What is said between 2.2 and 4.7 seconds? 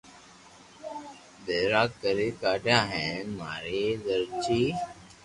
ڪاڌيا ھين ماري زرچي